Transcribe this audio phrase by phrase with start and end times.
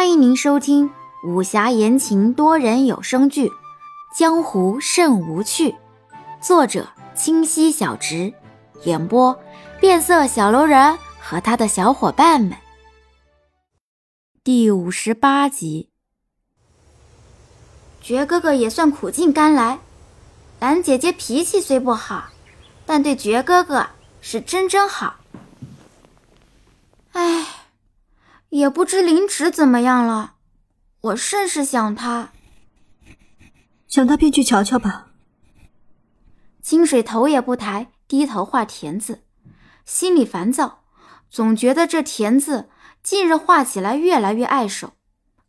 [0.00, 0.90] 欢迎您收听
[1.22, 3.48] 武侠言情多人有声剧
[4.16, 5.72] 《江湖甚无趣》，
[6.40, 8.32] 作者清溪小直，
[8.84, 9.38] 演播
[9.78, 12.56] 变色小楼人和他的小伙伴们。
[14.42, 15.90] 第五十八集，
[18.00, 19.80] 爵哥哥也算苦尽甘来。
[20.60, 22.30] 兰姐姐脾气虽不好，
[22.86, 23.86] 但对爵哥哥
[24.22, 25.16] 是真真好。
[27.12, 27.59] 唉。
[28.50, 30.34] 也不知林芷怎么样了，
[31.00, 32.30] 我甚是想他。
[33.88, 35.08] 想他便去瞧瞧吧。
[36.60, 39.22] 清水头也不抬，低头画田字，
[39.84, 40.84] 心里烦躁，
[41.30, 42.68] 总觉得这田字
[43.02, 44.92] 近日画起来越来越碍手，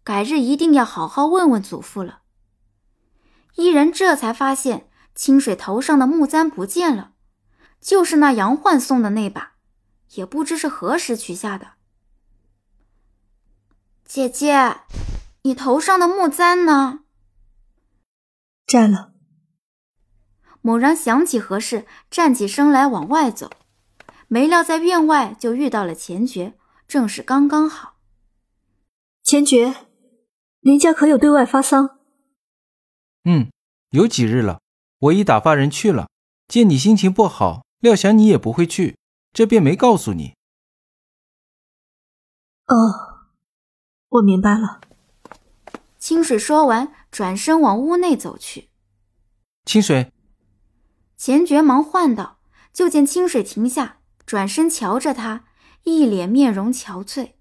[0.03, 2.21] 改日一定要好好问问祖父了。
[3.55, 7.11] 伊人这才发现清水头上的木簪不见了，
[7.81, 9.53] 就是那杨焕送的那把，
[10.13, 11.73] 也不知是何时取下的。
[14.13, 14.81] 姐姐，
[15.43, 17.05] 你头上的木簪呢？
[18.67, 19.13] 摘了。
[20.61, 23.49] 猛然想起何事，站起身来往外走，
[24.27, 26.57] 没料在院外就遇到了钱爵，
[26.89, 27.95] 正是刚刚好。
[29.23, 29.87] 钱爵，
[30.59, 31.97] 林家可有对外发丧？
[33.23, 33.49] 嗯，
[33.91, 34.59] 有几日了，
[34.99, 36.09] 我已打发人去了。
[36.49, 38.97] 见你心情不好，料想你也不会去，
[39.31, 40.33] 这便没告诉你。
[42.67, 43.07] 哦。
[44.11, 44.81] 我明白了。
[45.97, 48.69] 清水说完，转身往屋内走去。
[49.65, 50.11] 清水，
[51.15, 52.39] 钱爵忙唤道，
[52.73, 55.45] 就见清水停下，转身瞧着他，
[55.83, 57.33] 一脸面容憔悴。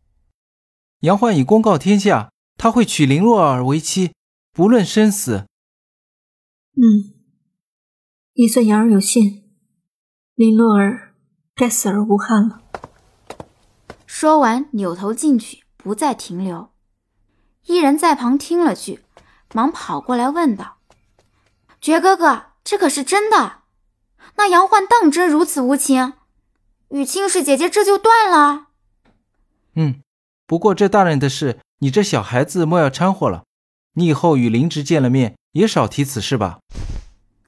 [1.00, 4.12] 杨焕已公告天下，他会娶林若儿为妻，
[4.52, 5.46] 不论生死。
[6.76, 7.14] 嗯，
[8.34, 9.50] 也算言儿有信，
[10.34, 11.14] 林若儿
[11.54, 12.62] 该死而无憾了。
[14.06, 15.64] 说完，扭头进去。
[15.82, 16.70] 不再停留，
[17.66, 19.00] 伊人在旁听了句，
[19.54, 20.76] 忙跑过来问道
[21.80, 23.62] ：“爵哥哥，这可是真的？
[24.36, 26.12] 那杨焕当真如此无情，
[26.90, 28.66] 与青氏姐姐这就断了
[29.76, 30.02] ？”“嗯，
[30.46, 33.44] 不过这大人的事，你这小孩子莫要掺和了。
[33.94, 36.60] 你以后与林直见了面，也少提此事吧。”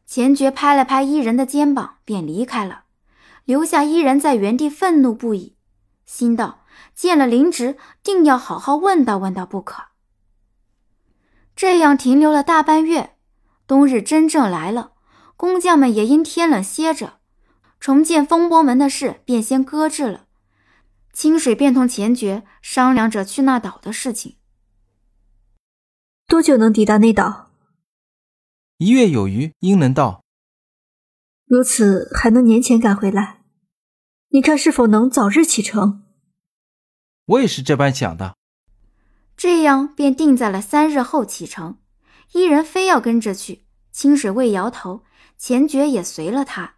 [0.06, 2.84] 钱爵拍了拍伊人的肩膀，便离开了，
[3.44, 5.56] 留下伊人在原地愤怒不已，
[6.06, 6.61] 心道。
[6.94, 9.84] 见了林直，定要好好问道问道不可。
[11.54, 13.16] 这样停留了大半月，
[13.66, 14.92] 冬日真正来了，
[15.36, 17.18] 工匠们也因天冷歇着，
[17.78, 20.26] 重建风波门的事便先搁置了。
[21.12, 24.36] 清水便同钱爵商量着去那岛的事情。
[26.26, 27.50] 多久能抵达那岛？
[28.78, 30.24] 一月有余，应能到。
[31.44, 33.42] 如此，还能年前赶回来？
[34.30, 36.01] 你看是否能早日启程？
[37.32, 38.34] 我也是这般想的，
[39.38, 41.78] 这样便定在了三日后启程。
[42.32, 45.02] 伊人非要跟着去，清水未摇头，
[45.38, 46.74] 钱爵也随了他。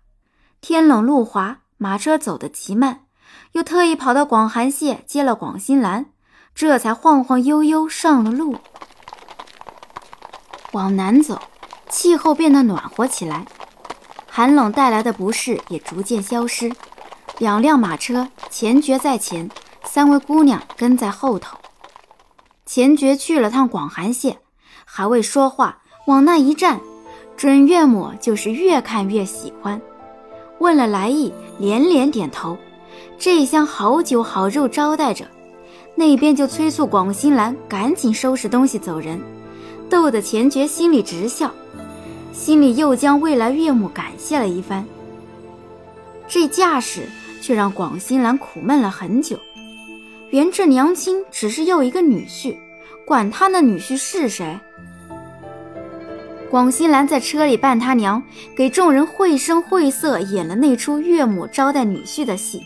[0.61, 3.07] 天冷路滑，马车走得极慢，
[3.53, 6.07] 又特意跑到广寒榭接了广心兰，
[6.55, 8.57] 这才晃晃悠悠上了路。
[10.71, 11.41] 往南走，
[11.89, 13.45] 气候变得暖和起来，
[14.29, 16.73] 寒冷带来的不适也逐渐消失。
[17.39, 19.51] 两辆马车，钱爵在前。
[19.95, 21.57] 三位姑娘跟在后头。
[22.67, 24.39] 钱爵去了趟广寒县，
[24.85, 25.79] 还未说话，
[26.09, 26.81] 往那一站，
[27.37, 29.81] 准岳母就是越看越喜欢，
[30.59, 32.59] 问了来意，连连点头。
[33.21, 35.29] 这厢好酒好肉招待着，
[35.95, 39.21] 那边就催促广新兰赶紧收拾东西走人，
[39.89, 41.55] 逗得钱爵心里直笑，
[42.33, 44.85] 心里又将未来岳母感谢了一番。
[46.27, 47.09] 这架势
[47.41, 49.39] 却让广新兰苦闷了很久。
[50.35, 52.57] 原这娘亲只是又一个女婿，
[53.07, 54.59] 管他那女婿是谁。
[56.51, 58.21] 广西兰在车里扮他娘，
[58.57, 62.61] 给众人绘声绘色演了那出岳母招待女婿的戏。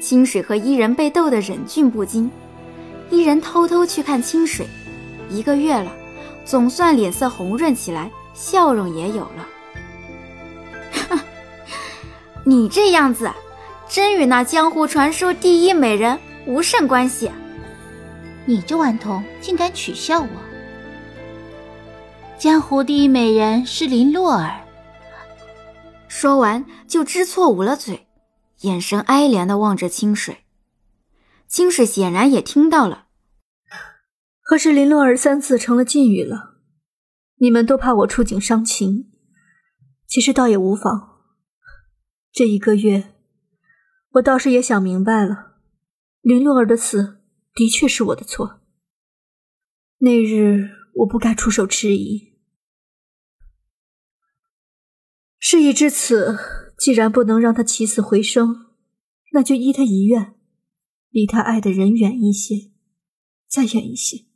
[0.00, 2.28] 清水和伊人被逗得忍俊不禁，
[3.08, 4.66] 伊人偷偷去看清水，
[5.30, 5.92] 一个月了，
[6.44, 9.46] 总算脸色红润起来，笑容也有了。
[12.42, 13.30] 你这样子，
[13.88, 16.18] 真与那江湖传说第一美人。
[16.46, 17.28] 无甚关系，
[18.44, 20.28] 你这顽童竟敢取笑我！
[22.38, 24.60] 江湖第一美人是林洛儿。
[26.06, 28.06] 说完就知错捂了嘴，
[28.60, 30.44] 眼神哀怜的望着清水。
[31.48, 33.06] 清水显然也听到了，
[34.42, 36.54] 可是林洛儿三次成了禁语了，
[37.38, 39.10] 你们都怕我触景伤情，
[40.06, 41.16] 其实倒也无妨。
[42.32, 43.14] 这一个月，
[44.12, 45.55] 我倒是也想明白了。
[46.26, 47.20] 林洛儿的死
[47.54, 48.60] 的确是我的错。
[49.98, 52.34] 那日我不该出手迟疑。
[55.38, 56.36] 事已至此，
[56.76, 58.66] 既然不能让他起死回生，
[59.34, 60.34] 那就依他遗愿，
[61.10, 62.72] 离他爱的人远一些，
[63.46, 64.26] 再远一些。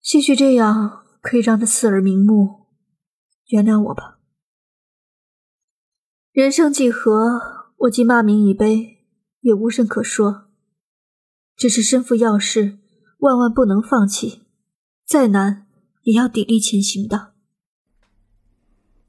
[0.00, 2.68] 兴许这样可以让他死而瞑目，
[3.48, 4.20] 原谅我吧。
[6.30, 8.93] 人生几何，我既骂名已悲，
[9.44, 10.46] 也无甚可说。
[11.54, 12.78] 只是身负要事，
[13.18, 14.42] 万万不能放弃，
[15.06, 15.66] 再难
[16.02, 17.34] 也要砥砺前行的。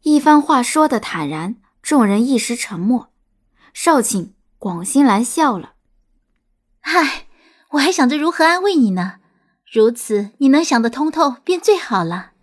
[0.02, 3.12] 一番话说的坦然，众人一时沉默。
[3.74, 5.76] 少顷，广兴兰笑了
[6.82, 7.28] ：“唉，
[7.72, 9.20] 我还想着如何安慰你呢。
[9.72, 12.34] 如此，你能想得通透，便最好了。”“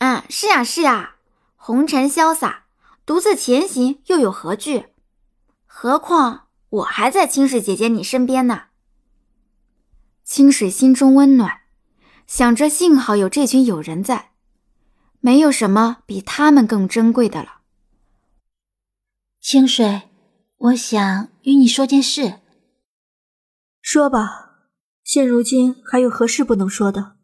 [0.00, 1.16] 嗯，是呀，是呀，
[1.56, 2.64] 红尘潇洒。”
[3.06, 4.86] 独自前行又有何惧？
[5.66, 6.43] 何况
[6.74, 8.64] 我还在清水姐姐你身边呢。
[10.24, 11.60] 清水心中温暖，
[12.26, 14.32] 想着幸好有这群友人在，
[15.20, 17.60] 没有什么比他们更珍贵的了。
[19.40, 20.02] 清水，
[20.56, 22.40] 我想与你说件事。
[23.80, 24.70] 说吧，
[25.04, 27.16] 现如今还有何事不能说的？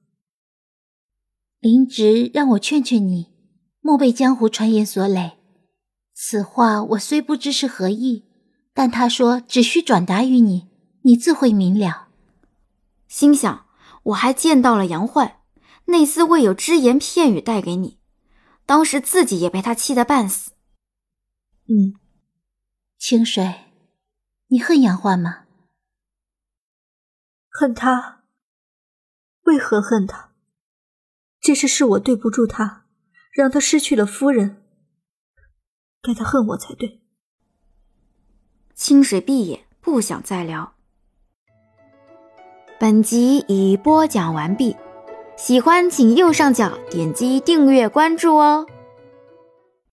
[1.58, 3.32] 林植让我劝劝你，
[3.80, 5.38] 莫被江湖传言所累。
[6.14, 8.29] 此话我虽不知是何意，
[8.80, 10.70] 但他说只需转达于你，
[11.02, 12.08] 你自会明了。
[13.08, 13.66] 心想
[14.04, 15.42] 我还见到了杨焕，
[15.88, 17.98] 那厮未有只言片语带给你，
[18.64, 20.52] 当时自己也被他气得半死。
[21.68, 22.00] 嗯，
[22.96, 23.66] 清水，
[24.46, 25.44] 你恨杨焕吗？
[27.50, 28.22] 恨他？
[29.42, 30.32] 为何恨他？
[31.38, 32.86] 这事是我对不住他，
[33.30, 34.62] 让他失去了夫人。
[36.00, 36.99] 该他恨我才对。
[38.80, 40.72] 清水闭眼，不想再聊。
[42.78, 44.74] 本集已播讲完毕，
[45.36, 48.66] 喜欢请右上角点击订阅关注哦。